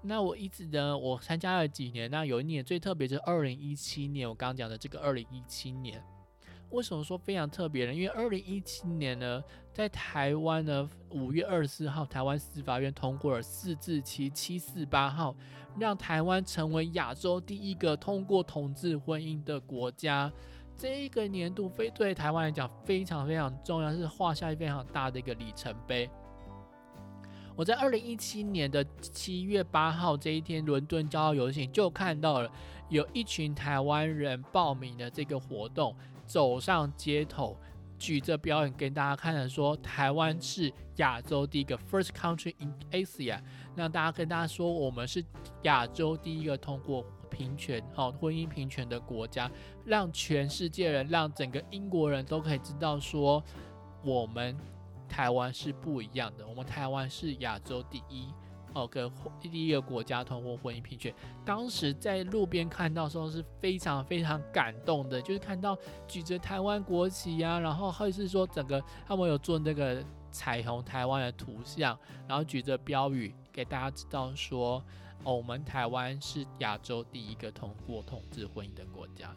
[0.02, 6.04] 那我一直呢，我参加了几年，那有一年最特别就是二零一七年，我刚刚讲的这个二零一七年。
[6.70, 7.94] 为什么说非常特别呢？
[7.94, 9.42] 因为二零一七年呢，
[9.74, 15.34] 在台湾呢，五月二十四号，台湾司法院通过了四至七七四八号，
[15.80, 20.32] 让台湾成为亚洲第一个通过同志婚姻的国家。
[20.76, 26.10] 这一个年度非对台湾来讲非常非常重要，是画下非常大的一个里程碑。
[27.56, 32.52] 我在二零一七年的七月八号这一天，伦敦骄傲游行就看到了
[32.90, 35.96] 有一群台湾人报名的这个活动。
[36.28, 37.58] 走上街头，
[37.98, 43.40] 举着表演给大家看的，说台湾是亚洲第一个 first country in Asia，
[43.76, 45.24] 让大家跟大家说，我们是
[45.64, 49.50] 亚洲第一个通过平权，哦婚姻平权的国家，
[49.86, 53.44] 让全世界人，让整个英国人都可以知道说，
[54.04, 54.56] 我们
[55.08, 58.28] 台湾是不一样的，我们台湾是亚洲第一。
[58.74, 61.14] 哦，跟第一个国家通过婚姻平权，
[61.44, 65.76] 当时在路边看到时候是非常非常感动的，就是看到
[66.08, 71.98] 举着台湾国旗呀，然后或者是说整个他们有做那个彩虹台湾的图像，
[72.28, 74.84] 然后举着标语给大家知道说，
[75.24, 79.36] 哦，我们台湾是亚洲第一个通过同志婚姻的国家。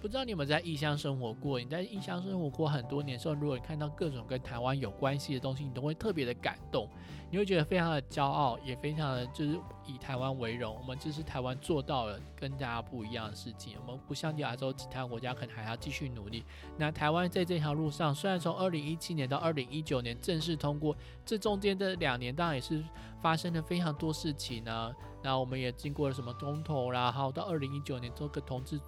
[0.00, 1.58] 不知道你有没有在异乡生活过？
[1.58, 6.88] 你在异乡生活过很多年的时候，如果你看到各种跟台湾有关系的东西，你都会特别的感动，
[7.30, 10.76] 你会觉得非常的骄傲，也非常的就是以台湾为荣。
[10.80, 16.44] 我们就是台湾做到了跟大家不一样的事情，我们不像亚洲其他国家可能还要继续努力。
[16.76, 20.94] 那台湾在这条路上，虽然从二零一七年到二零一九年正式通过，
[21.24, 22.84] 这中间的两年当然也是
[23.20, 24.94] 发生了非常多事情呢。
[25.22, 28.78] 那我们也经过了什么公投啦，还有到二零一九年做个同志。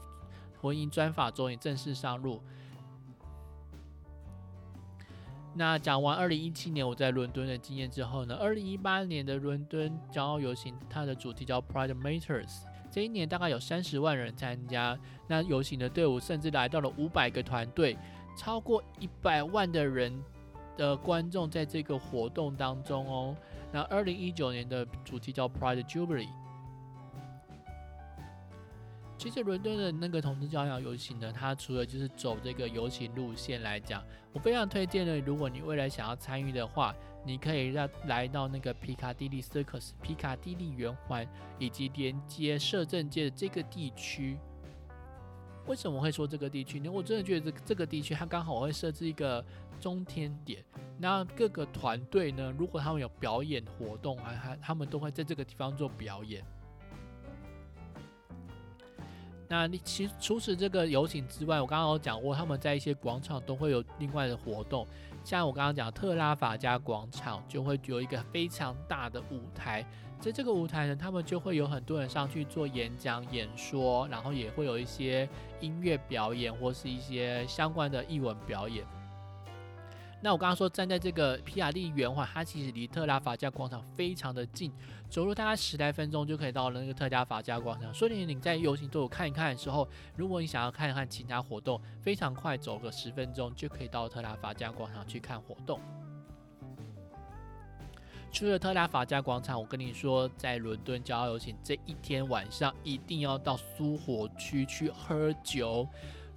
[0.61, 2.43] 婚姻专法终于正式上路。
[5.55, 12.61] 那讲完二零一七年我在伦敦的经验之后呢，二零一八年的伦敦骄傲游行，它的主题叫 Pride Matters。
[12.91, 14.97] 这一年大概有三十万人参加，
[15.27, 17.99] 那游行的队伍甚至来到了五百个团队，
[18.37, 20.17] 超过一百万的人
[20.77, 23.37] 的观众在这个活动当中哦。
[23.73, 26.29] 那二零一九年的主题叫 Pride Jubilee。
[29.19, 34.01] 其实伦敦的那个同志骄傲游行呢，它除了就是走这个游行路线来讲，
[34.33, 35.19] 我非常推荐呢。
[35.27, 36.95] 如果你未来想要参与的话，
[37.27, 41.27] 你可以让来到那个皮卡迪利 Circus 皮卡迪利圆环
[41.59, 44.39] 以及连接摄政街的这个地区。
[45.67, 46.89] 为什么会说这个地区呢？
[46.89, 49.45] 我真的觉得这这个地区它刚好会设置一个
[49.81, 50.65] 中天点，
[50.97, 56.43] 那各个团队呢，如果他们有表演活动，还还他们都会在这个地方做表演。
[59.51, 64.87] 那你其除此这个游行之外，我刚刚有讲过，他们在一些广场都会有另外的活动，
[65.25, 69.83] 像我刚刚讲特拉法加广场就会有一个非常大的舞台，
[70.21, 75.27] 在这个舞台呢，他们就会有很多人上去做演讲、演说，然后也会有一些
[75.61, 78.85] 音乐表演或是一些相关的艺文表演。
[80.21, 84.73] 那我刚刚说站在这个皮亚利圆环，它其实离特拉法加广场非常的近，
[85.09, 87.95] 走路大概十来分钟就可以到那个特拉法加广场。
[87.95, 95.81] 所以你在游行队伍看一看的时候，如果你想要看一看其他活动，非常快，走个十分钟就可以到特拉法加广场去看活动。
[98.31, 105.89] 除了特拉法加广场，我跟你说，在伦敦骄傲游行这一天晚上，一定要到苏活区去喝酒。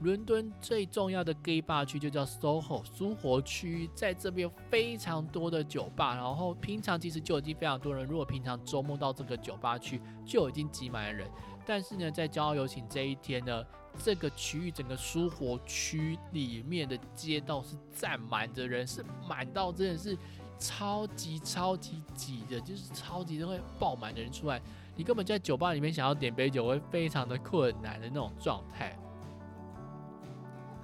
[0.01, 8.03] 伦敦最重要的 gay bar 区就叫 SoHo 苏活区，在这边非常多的酒吧，然后平常其实就已经非常多人。
[8.05, 11.29] 如果平常周末到这个酒吧区，就已经挤满了人。
[11.63, 13.63] 但是呢，在骄傲游行这一天呢，
[14.03, 20.17] 这个区域整个苏活区里面的街道是站满着人，是满到真的是
[20.57, 24.59] 超级超级挤的，就是超级都会爆满的人出来，
[24.95, 28.97] 你根本就在酒吧里面想要点杯酒会非常的困难的那种状态。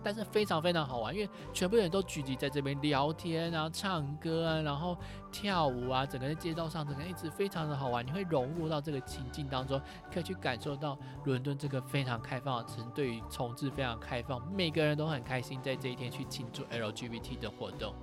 [0.08, 4.97] 但是非常非常好玩，因为全部人都聚集在这边聊天啊、唱歌啊，然后
[5.30, 8.05] 跳舞啊，整个在街道上，整个一直非常的好玩。
[8.05, 17.93] 你会融入到这个情境当中，可以去感受到伦敦这个非常开放的城，对于重置非常开放，每个人都很开心在这一天去庆祝 LGBT 的活动。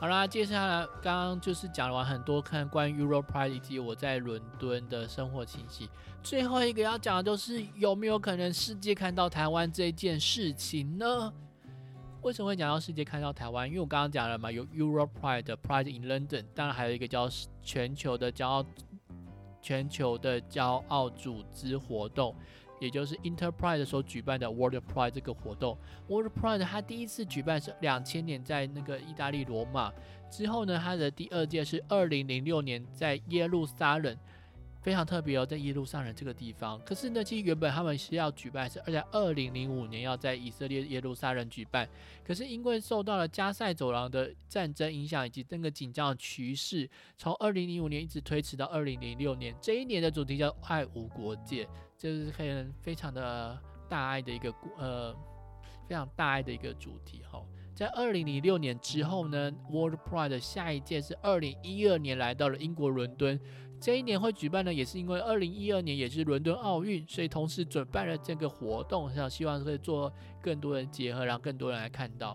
[0.00, 5.86] 好啦，接下来刚刚就是讲完很多看关于 Euro Pride 以及我在伦敦的生活情形。
[6.22, 11.30] 最后一个要讲的就是有没有可能世界看到台湾这件事情呢？
[12.22, 13.68] 为什么会讲到世界看到台湾？
[13.68, 17.28] 因为我刚刚讲了嘛，有 Euro Pride 的 Pride in London，当然还有一个叫
[17.62, 18.64] 全球的骄傲
[19.60, 22.34] 全球的骄傲组织活动。
[22.80, 25.78] 也就是 Enterprise 所举办的 World Pride 这个活动
[26.08, 29.92] ，World Pride 它第一次举办是两千年在那个意大利罗马，
[30.30, 34.16] 之后呢，它的第二届是二零零六年在耶路撒冷，
[34.80, 36.80] 非常特别哦，在耶路撒冷这个地方。
[36.86, 41.86] 可是呢，其实原本他们是要举办是而在二零零五年要在以色列耶路撒冷举办，
[42.24, 49.54] 可是因为受到了加塞走廊的战争影响以及那个紧张的局势，从二零零五年一直推迟到二零零六年。
[49.60, 51.68] 这一年的主题叫爱无国界。
[52.00, 55.14] 就是可以非常的大爱的一个呃
[55.86, 57.44] 非常大爱的一个主题哈，
[57.74, 63.38] 在二零零六年之后呢，World Pride 的下一届是二零一二年来到了英国伦敦，
[63.78, 72.34] 这一年会举办呢，也是因为二零一二年也是伦敦奥运，所以同时准备了这个活动，想希望可以做更多人结合，让更多人来看到。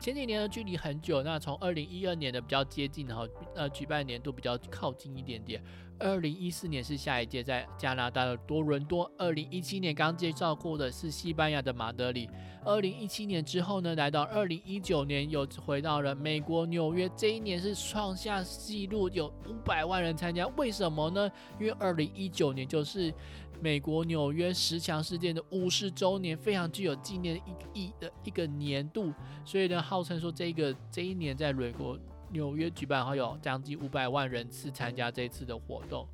[0.00, 5.62] 前几年的距离很久，那从二零一二年的比较接近，然后呃举办年度比较靠近一点点。
[5.98, 9.12] 二零一四年是下一届，在加拿大的多伦多。
[9.18, 12.30] 二零一七年刚介绍过的是西班牙的马德里。
[12.64, 17.06] 二零一七年之后呢，来到二零一九年又回到了美国纽约。
[17.14, 20.46] 这一年是创下纪录，有五百万人参加。
[20.56, 21.30] 为什么呢？
[21.60, 23.12] 因为二零一九年就是
[23.60, 29.12] 美国纽约十强事件的五十周年，非常具有纪念意义的一个年度。
[29.44, 31.98] 所以呢，号称说这个这一年在美国。
[32.32, 36.06] 纽约举办，还有将近五百万人次参加这次的活动。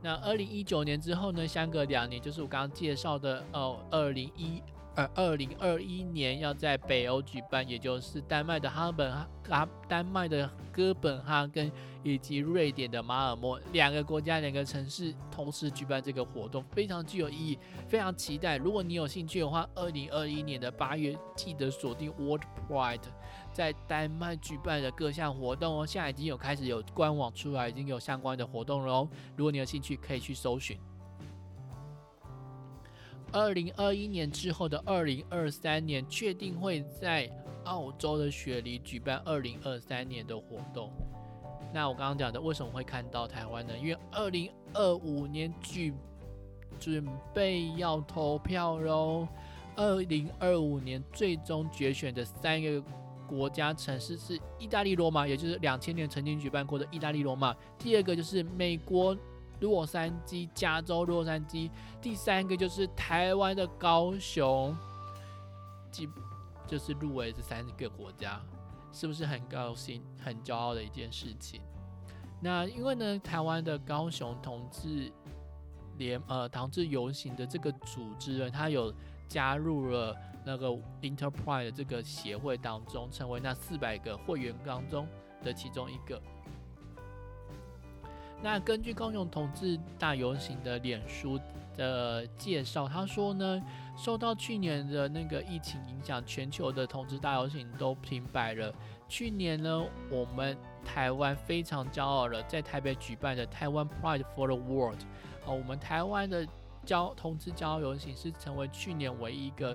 [0.00, 1.44] 那二零一九年之后呢？
[1.44, 4.62] 相隔两年，就是我刚刚介绍的哦，二零一
[4.94, 9.12] 呃二零二一年要在北欧举办，也就是丹麦的哈本
[9.48, 11.70] 哈，丹麦的哥本哈根
[12.02, 18.56] 以及瑞典的马尔默两个国家两个城市同时举办这个活动，非常具有意义，非常期待。
[18.56, 23.00] 如果你有兴趣的话，二零二一年的八月记得锁定 World Pride。
[23.52, 29.08] 在丹麦举办的各项活动哦，现在已经有开始有官网出来，已经有相关的活动了哦。
[29.36, 30.76] 如果你有兴趣，可以去搜寻。
[33.34, 37.28] 二零二一年之后的二零二三年，确定会在
[37.64, 40.92] 澳洲的雪梨举办二零二三年的活动。
[41.72, 43.76] 那我刚刚讲的，为什么会看到台湾呢？
[43.76, 45.92] 因为二零二五年举
[46.78, 47.04] 准
[47.34, 49.26] 备要投票喽。
[49.74, 52.80] 二零二五年最终决选的三个。
[53.26, 57.56] 国家城市是意大利罗马，也就是两千年曾经举办过的意大利罗马。
[57.78, 59.16] 第二个就是美国
[59.64, 61.70] 洛杉矶，加州洛杉矶。
[62.02, 64.76] 第三个就是台湾的高雄，
[65.90, 66.06] 即
[66.66, 68.38] 就是入围这三个国家。
[68.92, 71.60] 是不是很高兴、很骄傲的一件事情？
[72.40, 75.10] 那因为呢，台湾的高雄同志
[75.96, 78.94] 联呃同志游行的这个组织呢，他有
[79.26, 80.68] 加入了那个
[81.00, 85.08] Enterprise 这个协会当中，成为那四百个会员当中
[85.42, 86.22] 的其中一个。
[88.44, 91.40] 那根据高雄同志大游行的脸书
[91.74, 93.62] 的介绍，他说呢，
[93.96, 98.70] 受到去年的那个疫情影响，全球的同志大游行都停摆了。
[99.08, 105.00] 去年呢，我们台湾非常骄傲了，在台北举办的台湾 Pride for the World，
[105.46, 106.46] 哦，我们台湾的
[106.84, 109.74] 交同志骄傲游行是成为去年唯一一个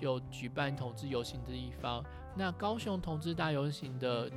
[0.00, 2.04] 有举办同志游行的地方。
[2.34, 4.28] 那高雄同志大游行的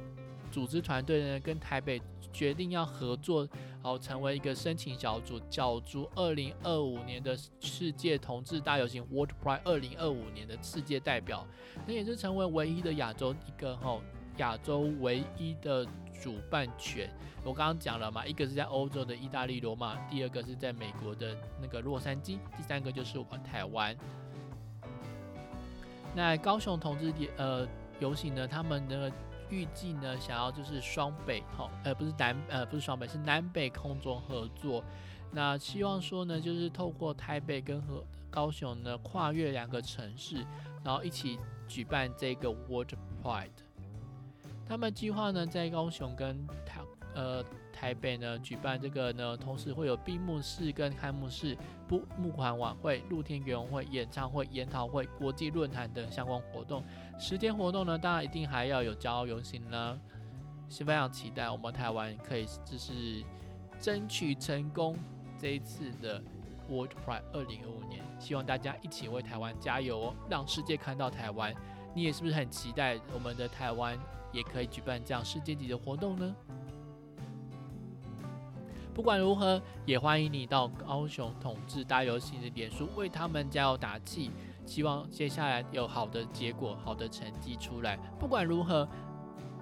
[0.53, 1.99] 组织团队呢，跟台北。
[2.31, 11.45] 决定要合作，然后成为一个申请小组，角逐二零二五年的世界同志大游行 （World Pride） 二零二五年的世界代表，
[11.85, 14.01] 那也是成为唯一的亚洲一个哈
[14.37, 15.85] 亚洲唯一的
[16.19, 17.07] 主办权。
[17.43, 23.95] 我刚刚讲了嘛，一个是在欧洲的意大利罗马，第二个是在美国的那个洛杉矶，第三个就是我们台湾。
[26.15, 27.67] 那高雄同志呃
[27.99, 29.11] 游行呢，他们的。
[29.53, 34.83] 预计呢，想要就是双北，哈，呃，不是南，呃，不是双北，是南北空中合作。
[35.31, 40.43] 那希望说呢，就是透过台北跟和高雄呢，跨越两个城市，
[40.83, 41.37] 然后一起
[41.67, 43.49] 举办这个 World Pride。
[44.67, 46.81] 他们计划呢，在高雄跟台，
[47.13, 47.43] 呃。
[47.73, 51.57] 台北呢举办这个呢，同时会有闭幕式跟开幕式、
[51.87, 56.83] 不募款晚会、露天园会、演唱会、研讨会、国际论坛等相关活动。
[57.19, 59.99] 十天活动呢，当然一定还要有骄傲游行呢，
[60.69, 63.23] 是非常期待我们台湾可以就是
[63.79, 64.95] 争取成功
[65.37, 66.21] 这一次的
[66.69, 71.53] World Pride 二零二五年，希望大家一起为台湾加油哦，让世界看到台湾。
[71.95, 73.95] 你也是不是很期待我们的台湾
[74.31, 76.35] 也可以举办这样世界级的活动呢？
[78.93, 84.29] 不管如何，也欢迎你到高雄统治大游行的脸书为他们加油打气，
[84.65, 87.97] 希望接下来有好的结果、好的成绩出来。
[88.19, 88.85] 不管如何，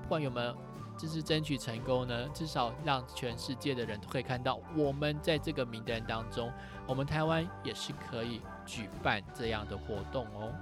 [0.01, 0.53] 不管有没有
[0.97, 6.51] 这是争取成功呢，至少让全世界的人都可以看到，我们在这个名单当中，
[6.85, 10.53] 我们台湾也是可以举办这样的活动哦。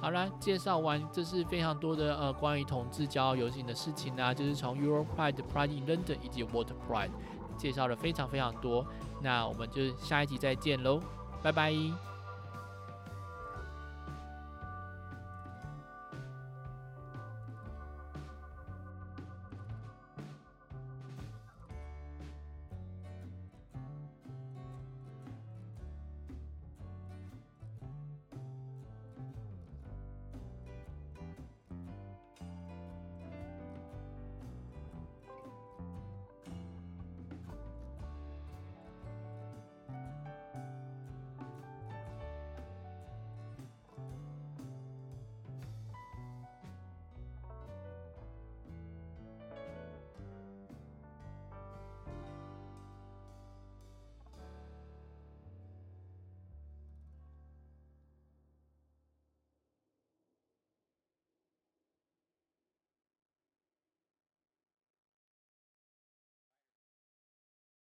[0.00, 7.10] 好啦，介绍完这是非常多的呃关于同志骄傲游行的事情啊，就是从 Euro Pride、Pride in London 以及 Water Pride
[7.56, 8.86] 介绍了非常非常多。
[9.20, 11.00] 那我们就下一集再见喽，
[11.42, 11.72] 拜拜。